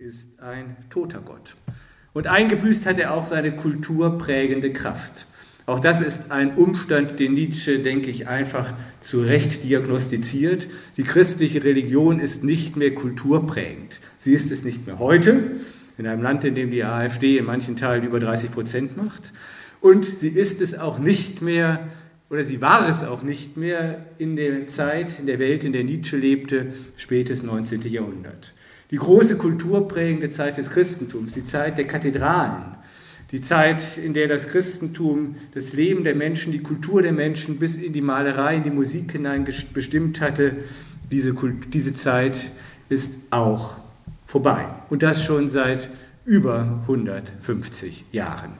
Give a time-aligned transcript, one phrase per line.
[0.00, 1.56] ist ein toter Gott.
[2.12, 5.26] Und eingebüßt hat er auch seine kulturprägende Kraft.
[5.66, 10.68] Auch das ist ein Umstand, den Nietzsche, denke ich, einfach zu Recht diagnostiziert.
[10.96, 14.00] Die christliche Religion ist nicht mehr kulturprägend.
[14.20, 15.56] Sie ist es nicht mehr heute,
[15.98, 19.32] in einem Land, in dem die AfD in manchen Teilen über 30 Prozent macht.
[19.80, 21.88] Und sie ist es auch nicht mehr,
[22.30, 25.82] oder sie war es auch nicht mehr in der Zeit, in der Welt, in der
[25.82, 27.82] Nietzsche lebte, spätes 19.
[27.82, 28.52] Jahrhundert.
[28.90, 32.76] Die große kulturprägende Zeit des Christentums, die Zeit der Kathedralen,
[33.32, 37.76] die Zeit, in der das Christentum das Leben der Menschen, die Kultur der Menschen bis
[37.76, 40.56] in die Malerei, in die Musik hinein bestimmt hatte,
[41.10, 41.34] diese,
[41.72, 42.50] diese Zeit
[42.88, 43.76] ist auch
[44.24, 44.66] vorbei.
[44.88, 45.90] Und das schon seit
[46.24, 48.52] über 150 Jahren.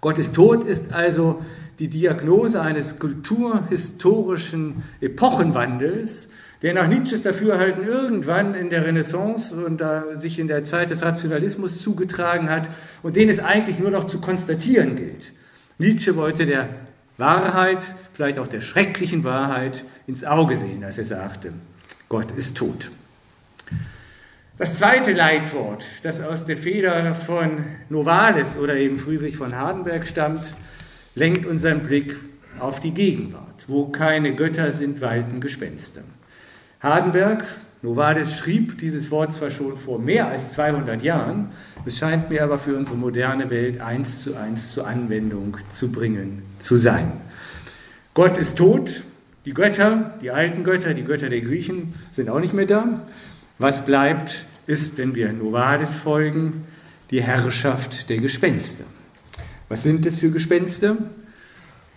[0.00, 1.42] Gottes Tod ist also
[1.78, 6.30] die Diagnose eines kulturhistorischen Epochenwandels,
[6.62, 11.02] der nach Nietzsches Dafürhalten irgendwann in der Renaissance und da sich in der Zeit des
[11.02, 12.70] Rationalismus zugetragen hat
[13.02, 15.32] und den es eigentlich nur noch zu konstatieren gilt.
[15.78, 16.68] Nietzsche wollte der
[17.18, 17.78] Wahrheit,
[18.14, 21.52] vielleicht auch der schrecklichen Wahrheit, ins Auge sehen, als er sagte,
[22.08, 22.90] Gott ist tot.
[24.58, 30.54] Das zweite Leitwort, das aus der Feder von Novalis oder eben Friedrich von Hardenberg stammt,
[31.14, 32.16] lenkt unseren Blick
[32.58, 33.64] auf die Gegenwart.
[33.66, 36.02] Wo keine Götter sind, walten Gespenster.
[36.80, 37.44] Hardenberg,
[37.82, 41.50] Novalis schrieb dieses Wort zwar schon vor mehr als 200 Jahren,
[41.84, 46.42] es scheint mir aber für unsere moderne Welt eins zu eins zur Anwendung zu bringen
[46.58, 47.12] zu sein.
[48.14, 49.02] Gott ist tot,
[49.44, 53.02] die Götter, die alten Götter, die Götter der Griechen sind auch nicht mehr da.
[53.58, 56.64] Was bleibt, ist, wenn wir Novalis folgen,
[57.10, 58.84] die Herrschaft der Gespenster.
[59.68, 60.96] Was sind es für Gespenster?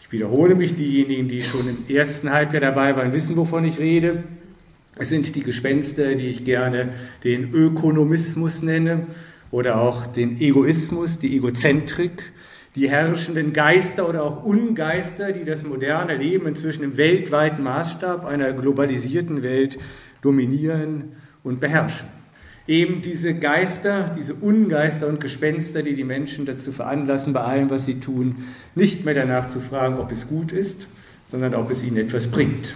[0.01, 4.23] Ich wiederhole mich, diejenigen, die schon im ersten Halbjahr dabei waren, wissen, wovon ich rede.
[5.01, 6.89] Es sind die Gespenster, die ich gerne
[7.23, 9.07] den Ökonomismus nenne
[9.49, 12.33] oder auch den Egoismus, die Egozentrik,
[12.75, 18.51] die herrschenden Geister oder auch Ungeister, die das moderne Leben inzwischen im weltweiten Maßstab einer
[18.51, 19.79] globalisierten Welt
[20.21, 22.09] dominieren und beherrschen.
[22.67, 27.85] Eben diese Geister, diese Ungeister und Gespenster, die die Menschen dazu veranlassen, bei allem, was
[27.85, 28.43] sie tun,
[28.75, 30.87] nicht mehr danach zu fragen, ob es gut ist,
[31.31, 32.75] sondern ob es ihnen etwas bringt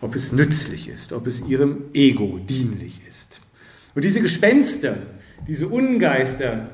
[0.00, 3.40] ob es nützlich ist, ob es ihrem Ego dienlich ist.
[3.94, 4.96] Und diese Gespenster,
[5.46, 6.70] diese Ungeister,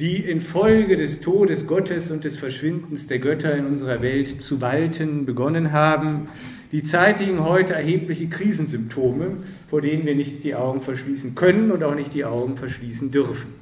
[0.00, 5.24] die infolge des Todes Gottes und des Verschwindens der Götter in unserer Welt zu walten
[5.24, 6.28] begonnen haben,
[6.72, 9.36] die zeitigen heute erhebliche Krisensymptome,
[9.68, 13.54] vor denen wir nicht die Augen verschließen können und auch nicht die Augen verschließen dürfen.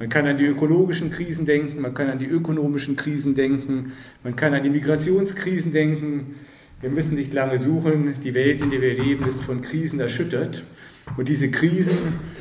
[0.00, 3.92] Man kann an die ökologischen Krisen denken, man kann an die ökonomischen Krisen denken,
[4.24, 6.34] man kann an die Migrationskrisen denken,
[6.80, 8.14] wir müssen nicht lange suchen.
[8.22, 10.62] Die Welt, in der wir leben, ist von Krisen erschüttert.
[11.16, 11.96] Und diese Krisen,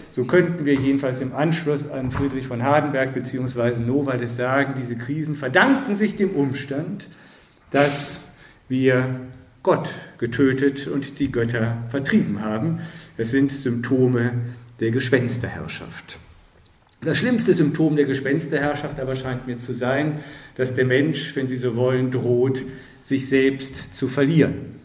[0.09, 3.79] so könnten wir jedenfalls im Anschluss an Friedrich von Hardenberg bzw.
[3.83, 7.07] Novalis sagen, diese Krisen verdanken sich dem Umstand,
[7.71, 8.21] dass
[8.69, 9.19] wir
[9.63, 12.79] Gott getötet und die Götter vertrieben haben.
[13.17, 14.31] Es sind Symptome
[14.79, 16.17] der Gespensterherrschaft.
[17.01, 20.19] Das schlimmste Symptom der Gespensterherrschaft aber scheint mir zu sein,
[20.55, 22.63] dass der Mensch, wenn Sie so wollen, droht,
[23.03, 24.79] sich selbst zu verlieren.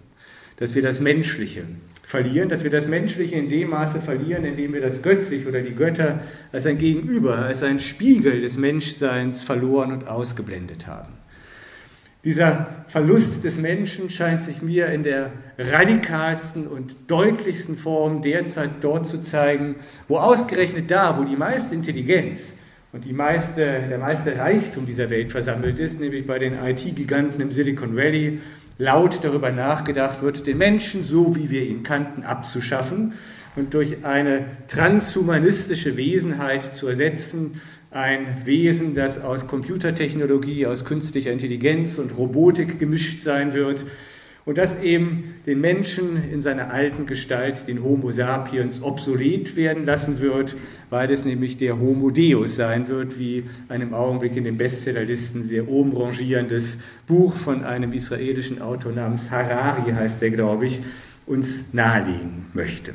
[0.56, 1.64] Dass wir das Menschliche
[2.06, 5.74] verlieren, dass wir das Menschliche in dem Maße verlieren, indem wir das Göttliche oder die
[5.74, 6.20] Götter
[6.52, 11.12] als ein Gegenüber, als ein Spiegel des Menschseins verloren und ausgeblendet haben.
[12.24, 19.06] Dieser Verlust des Menschen scheint sich mir in der radikalsten und deutlichsten Form derzeit dort
[19.06, 19.76] zu zeigen,
[20.08, 22.56] wo ausgerechnet da, wo die meiste Intelligenz
[22.94, 27.96] und meiste, der meiste Reichtum dieser Welt versammelt ist, nämlich bei den IT-Giganten im Silicon
[27.96, 28.38] Valley,
[28.78, 33.14] laut darüber nachgedacht wird, den Menschen so, wie wir ihn kannten, abzuschaffen
[33.56, 37.60] und durch eine transhumanistische Wesenheit zu ersetzen,
[37.90, 43.84] ein Wesen, das aus Computertechnologie, aus künstlicher Intelligenz und Robotik gemischt sein wird,
[44.46, 50.20] und das eben den Menschen in seiner alten Gestalt, den Homo sapiens, obsolet werden lassen
[50.20, 50.56] wird,
[50.90, 55.42] weil es nämlich der Homo Deus sein wird, wie ein im Augenblick in den Bestsellerlisten
[55.42, 60.80] sehr oben rangierendes Buch von einem israelischen Autor namens Harari, heißt er, glaube ich,
[61.26, 62.92] uns nahelegen möchte.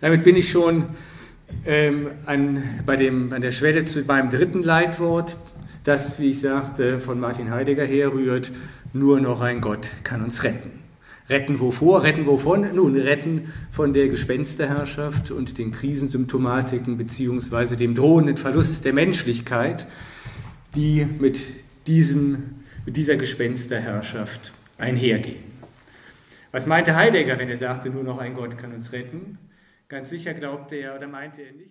[0.00, 0.86] Damit bin ich schon
[1.66, 5.36] ähm, an, bei dem, an der Schwelle zu meinem dritten Leitwort,
[5.84, 8.52] das, wie ich sagte, von Martin Heidegger herrührt
[8.92, 10.82] nur noch ein Gott kann uns retten.
[11.28, 12.02] Retten wovor?
[12.02, 12.74] Retten wovon?
[12.74, 19.86] Nun, retten von der Gespensterherrschaft und den Krisensymptomatiken beziehungsweise dem drohenden Verlust der Menschlichkeit,
[20.74, 21.42] die mit,
[21.86, 25.44] diesem, mit dieser Gespensterherrschaft einhergehen.
[26.50, 29.38] Was meinte Heidegger, wenn er sagte, nur noch ein Gott kann uns retten?
[29.88, 31.70] Ganz sicher glaubte er oder meinte er nicht.